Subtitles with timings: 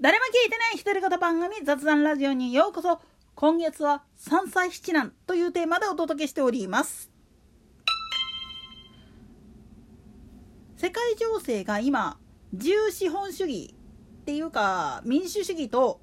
[0.00, 3.00] 誰も聞いてない独り言番組雑談ラジオにようこそ。
[3.34, 7.10] 今月は三歳七男というテーマでお届けしております。
[10.76, 12.16] 世界情勢が今
[12.52, 13.74] 自由資本主義
[14.20, 16.00] っていうか民主主義と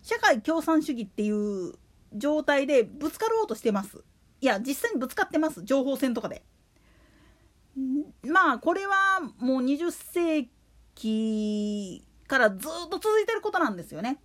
[0.00, 1.74] 社会共産主義っていう
[2.14, 4.02] 状態でぶつかろうとしてます。
[4.40, 5.62] いや実際にぶつかってます。
[5.64, 6.42] 情報戦とかで。
[8.22, 10.48] まあこれはもう20世
[10.94, 14.20] 紀からずっと続いてることなんですよね。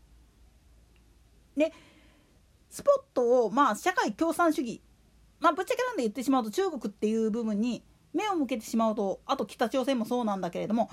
[1.57, 1.73] で
[2.69, 4.81] スポットをまあ社会共産主義
[5.39, 10.89] まあぶっちゃけなんで言ってしまうと中国っていう部分に目を向けてしまうとあと北朝鮮もそうなんだけれども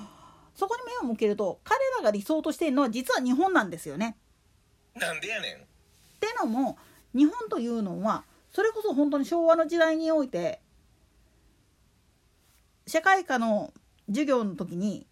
[0.55, 4.17] そこに目を向けると彼らが理想としているのは実は日本なんですよね。
[4.95, 5.57] なんでやねん。
[5.57, 5.59] っ
[6.21, 6.77] てのも
[7.15, 10.61] 日本というのはそれこそ本当に昭和の時代において
[12.87, 13.73] 社会科の
[14.09, 15.07] 授業の時に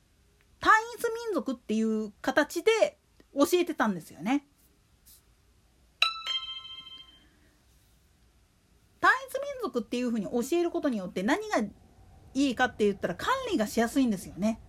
[0.60, 2.98] 単一民族っていう形で
[3.34, 4.46] 教えてたんですよね。
[9.00, 11.58] 単一民族っていうふうに教えることによって何が
[12.34, 14.60] いいかって言ったら管理がしやすいんですよね。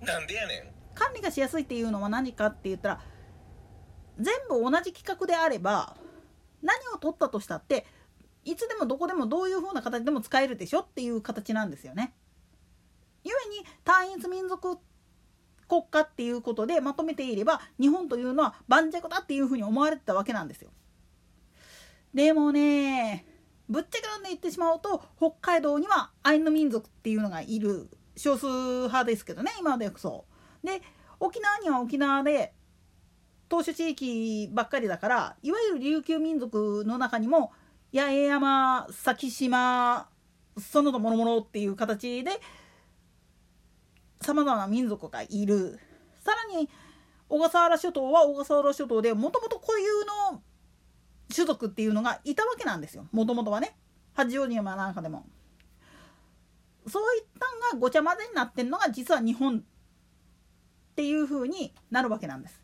[0.00, 0.72] なんでやねん。
[0.94, 3.00] 管理がしやすいっていうのは何かって言ったら
[4.18, 5.96] 全部同じ企画であれば
[6.62, 7.86] 何を取ったとしたって
[8.44, 12.14] いつでもどこでもどういう風な形でも使えるでしょっていう形なんですよね。
[13.90, 14.78] 単一民族
[15.66, 20.70] 国家っていうことでまとめていれば日本というのは盤石だっていうふうに思われてたわけなんですよ。
[22.14, 23.26] でもね
[23.68, 30.24] ぶっちゃけなんで言ってしまうと北海道にはアイヌ民族っていうのがいる少数派ですけどね今までこそ。
[30.62, 30.82] で
[31.18, 32.52] 沖縄には沖縄で
[33.48, 37.50] 島主地域ばっかりだからいわゆる琉球民族の中にも
[37.92, 40.08] 八重山先島
[40.58, 42.30] その他もろもろっていう形で
[44.20, 45.78] さまざまな民族がいる
[46.20, 46.68] さらに
[47.28, 50.42] 小笠原諸島は小笠原諸島でもともと固有の
[51.34, 53.76] 種族っていうのがいたわけなんですよもともとはね
[54.14, 55.24] 八丈島なんかでも。
[56.86, 59.62] そういったんがごちゃ混ぜになってるのが実は日本っ
[60.96, 62.60] ていう風になるわけなんです。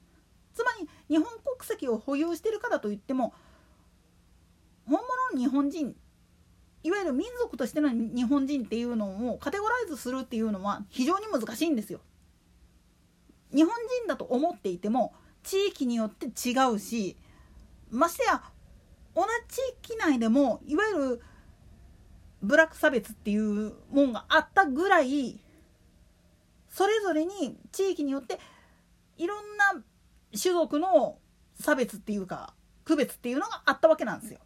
[0.55, 3.35] つまり日本国籍を保有してるからといっても
[4.87, 5.95] 本物の日本人
[6.87, 11.99] いわゆる民族としての日本人っていうのをカテゴライズするっていうのは非常に難しいんですよ。
[13.53, 17.17] 日本人だと思っていても地域によって違うし
[17.91, 18.41] ましてや
[19.17, 19.59] 同じ地
[19.91, 21.23] 域内でもいわゆる
[22.41, 25.41] ブラック差別っていうもんがあったぐらい
[26.69, 28.39] それぞれに地域によって
[29.17, 29.83] いろんな
[30.41, 31.19] 種族の
[31.59, 32.55] 差別っていうか
[32.85, 34.39] 区別っていうのがあったわけなんですよ。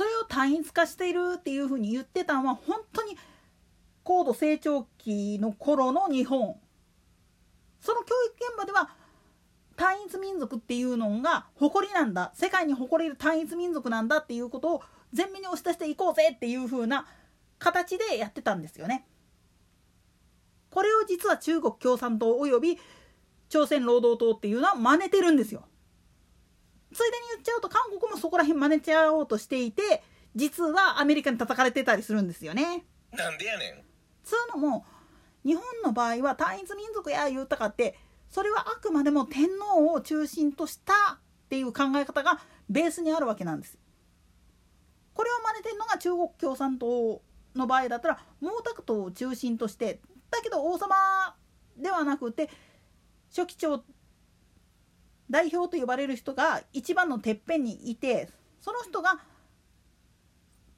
[0.00, 3.18] それを単一化しているっていうふうに言ってたのは本当に
[4.02, 6.56] 高度成長期の頃の日本
[7.80, 8.88] その教育現場では
[9.76, 14.82] 単一民族っていうのが誇りなんだ世界に誇れる単一民族なんだっていうことを
[15.14, 17.06] 前面に押し出していこうぜっていう風な
[17.58, 19.04] 形でやってたんですよね。
[20.70, 22.78] これを実は中国共産党および
[23.50, 25.66] 朝鮮労働党っていうのは真似てるんですよ。
[26.92, 30.02] ついでに言っちゃうと韓国もそこら辺真似ちゃおうとしていて
[30.34, 32.84] 実はアメリカに叩かれてたりするんですよね。
[33.12, 33.84] なんでやねん。
[34.22, 34.84] つうのも
[35.44, 37.96] 日本の場合は単一民族や言うたかって
[38.28, 41.18] それはあくまでも天皇を中心としたっ
[41.48, 43.78] ていう考え方がベースにあるわけなんです。
[45.14, 47.22] これを真似てるのが中国共産党
[47.54, 50.94] の場合だったら毛沢東を中心としてだけど王様
[51.76, 52.48] ではなくて
[53.30, 53.82] 書記長
[55.30, 58.28] 代表と呼ばれる人が一番のてっぺんにいて
[58.60, 59.20] その人が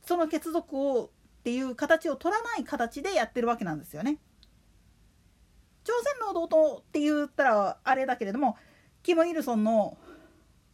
[0.07, 1.09] その血族をっ
[1.43, 4.19] ていう形を取らない形でやってるわけなんですよね。
[5.85, 8.57] 朝鮮労働党って言ったらあれだけれども
[9.03, 9.97] キム・イルソンの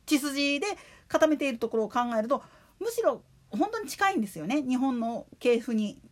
[0.05, 0.67] 血筋で
[1.07, 2.43] 固めているところを考えると
[2.79, 6.03] むしろ本当に近いんですよね日本の系譜に。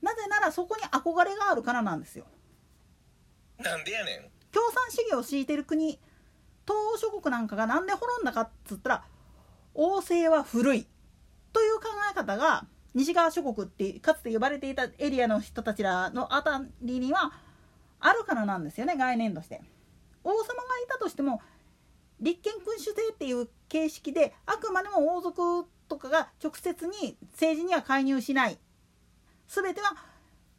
[0.00, 2.26] なぜならそこに憧れがあるからなんですよ。
[3.58, 4.30] なんでやねん。
[4.52, 5.98] 共産主義を敷いてる国
[6.66, 9.04] 東欧諸国なんかが何で滅んだかっつったら
[9.74, 10.86] 王政は古い
[11.52, 17.32] という考え方が西側諸国ってかつて呼ばれていたエリアの人たちらのあたりには
[18.00, 19.60] あるからなんですよね概念として。
[20.24, 21.40] 王様がいたとしても
[22.20, 28.58] 立憲君主制っていう形式であくまでも王族とかが直接に政治には介入しない
[29.48, 29.94] 全ては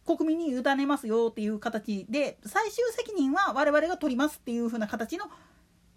[0.06, 5.26] 国民に委ねますよっていう形で最終責任は我々が取りますっていう風な形の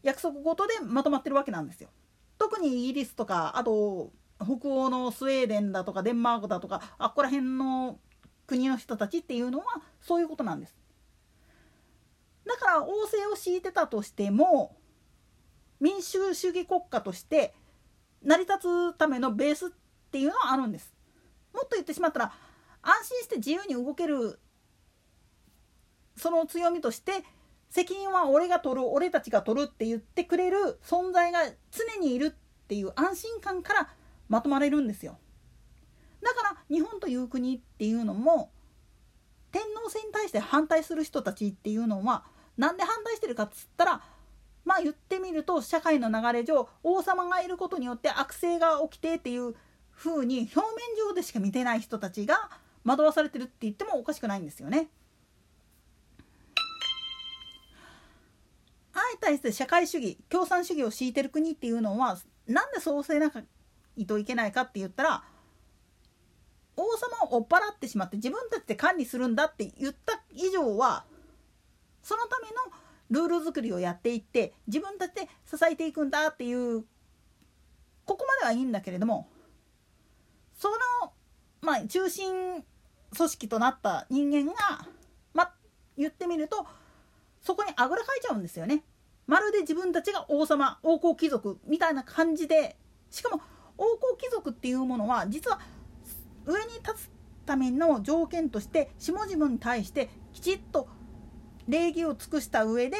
[0.02, 1.90] 約束事でまとまってるわけなんですよ。
[2.38, 7.98] 特にイギリスとかあと北欧のスウェーデンだとかデンマークだとかあっこら辺の
[8.46, 9.64] 国の人たちっていうのは
[10.00, 10.76] そういうことなんです。
[12.46, 14.76] だから王政を敷いてたとしても
[15.80, 17.54] 民主主義国家として
[18.22, 19.68] 成り立つためのベースっ
[20.10, 20.94] ていうのはあるんです。
[21.52, 22.32] もっと言ってしまったら
[22.82, 24.38] 安心して自由に動ける
[26.16, 27.24] その強みとして
[27.70, 33.88] 責任は俺が取る俺たちが取るって言ってくれる存在が常にいるっていう安心感から
[34.28, 35.18] まとまれるんですよ。
[36.22, 38.50] だから日本という国っていうのも
[39.52, 42.24] 天皇制に対して反対する人たちっていうのは
[42.56, 44.02] 何で反対してるかっつったら
[44.64, 49.54] まあ言ってみると社会の流れ上王様がいることによって悪性が起きてっていう
[49.96, 50.66] 風に表面
[51.08, 52.50] 上でしか見てない人たちが
[52.84, 54.88] 惑わされてるって言ってもおかしくないんですよね。
[59.20, 63.32] 対して社会主義共産主義を敷いてる国っていうのはなんでそうせな
[63.96, 65.22] いといけないかって言ったら
[66.76, 71.04] 王様を追っ払ってしまって自分たちで管理するんだって言った以上は
[72.02, 76.84] そのためのルール作りをやっていって自分たちで支えていくんだっていう
[78.04, 79.28] ここまではいいんだけれども
[80.54, 81.12] その、
[81.60, 82.64] まあ、中心
[83.16, 84.86] 組織となった人間が、
[85.34, 85.54] まあ、
[85.96, 86.66] 言ってみると
[87.42, 88.82] そこにあぐらかいちゃうんですよね。
[89.28, 92.76] まるで自分たちが王様王侯貴族みたいな感じで
[93.10, 93.42] しかも
[93.76, 95.60] 王侯貴族っていうものは実は
[96.46, 97.10] 上に立つ
[97.44, 100.88] ための条件として下々に対してきちっと
[101.68, 102.96] 礼儀を尽くした上で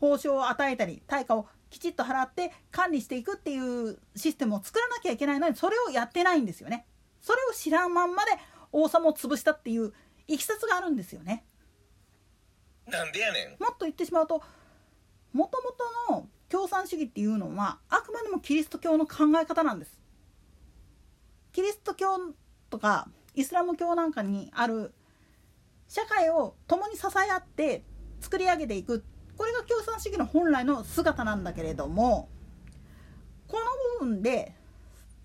[0.00, 6.86] 報奨を与えたり対価をきちっと払って管理していくっていうシステムを作らなきゃいけないのにそれをやってないんですよね。
[7.20, 8.32] それを知らんまんまで
[8.72, 9.92] 王様を潰したっていう
[10.26, 11.44] いきさつがあるんですよね。
[12.86, 14.42] なんでやねんもっと言ってしまうと
[15.34, 15.72] もとも
[16.08, 20.00] との共産主義っていうのはあくまでもキリスト教の考え方なんです。
[21.52, 22.06] キリスト教
[22.70, 24.94] とかイスラム教なんかにある
[25.88, 27.84] 社会を共に支え合って
[28.20, 29.04] 作り上げていく
[29.36, 32.28] これが共産主義の本来の姿なんだけれども
[33.48, 33.64] この
[34.00, 34.54] 部分で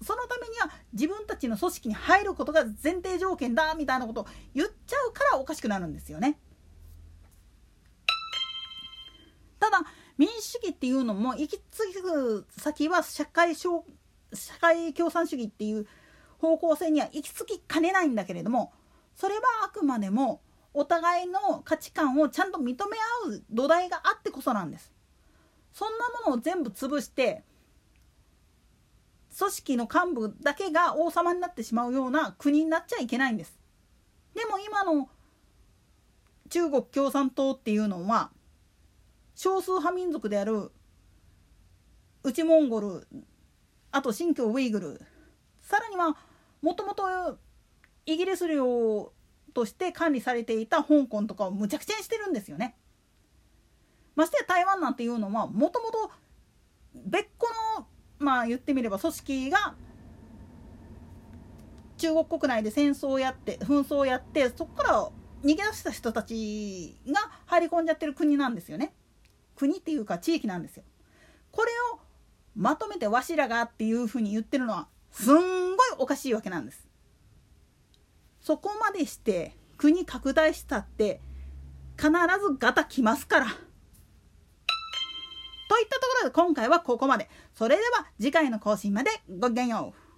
[0.01, 6.39] そのためには自分たちの組織に入ることが前提条件だみたいなことを言っちゃうからおかしくなるんですよね。
[10.19, 13.69] 民主主義っていうのも行き着く先は社会社
[14.59, 15.87] 会共産主義っていう
[16.39, 18.73] 方向性には行き着きかねないんだけれども
[19.15, 20.41] それはあくまでも
[20.73, 24.93] お互いの価値観をちゃんと認め合う土台があってこそなんです。
[25.71, 27.43] そんなものを全部潰して
[29.37, 33.57] 組織の幹部だけが王様になってしまうような国になっちゃいけないんです。
[34.35, 35.09] でも今の
[36.49, 38.31] 中国共産党っていうのは
[39.41, 40.69] 少数派民族である
[42.23, 43.07] 内モンゴル
[43.89, 45.01] あと新疆ウイグル
[45.61, 46.17] さらには
[46.61, 47.37] もともと
[48.05, 49.13] イギリス領
[49.53, 52.75] として管理されていた香港とかをむちゃくちゃにしてるんですよね。
[54.13, 56.11] ましてや台湾なんていうのはもともと
[57.05, 57.47] 別個
[57.79, 57.87] の
[58.17, 59.73] まあ言ってみれば組織が
[61.95, 65.09] 中国国内で戦争をやって紛争をやってそこから
[65.45, 67.13] 逃げ出した人たちが
[67.45, 68.93] 入り込んじゃってる国なんですよね。
[69.59, 70.83] 国っていうか地域なんですよ。
[71.51, 71.99] これを
[72.55, 76.87] まとめてわしらがっていうふうに言ってるのはすんごいおかしいわけなんです。
[78.39, 81.19] そこまでして国拡大したって
[81.97, 82.15] 必ず
[82.57, 83.47] ガタきますから。
[83.47, 83.57] とい
[85.83, 87.29] ったところで今回はここまで。
[87.53, 90.08] それでは次回の更新までごきげんよう。